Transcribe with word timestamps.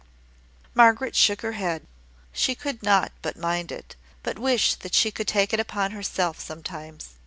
Margaret 0.73 1.15
shook 1.15 1.41
her 1.43 1.51
head; 1.51 1.85
she 2.33 2.55
could 2.55 2.81
not 2.81 3.11
but 3.21 3.37
mind 3.37 3.71
it 3.71 3.95
but 4.23 4.39
wish 4.39 4.73
that 4.73 4.95
she 4.95 5.11
could 5.11 5.27
take 5.27 5.53
it 5.53 5.59
upon 5.59 5.91
herself 5.91 6.39
sometimes. 6.39 7.09